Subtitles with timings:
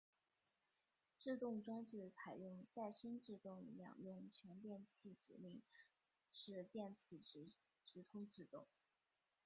[1.15, 5.61] 制动装置采用再生制动两用全电气指令
[6.31, 7.19] 式电磁
[7.85, 8.65] 直通制动。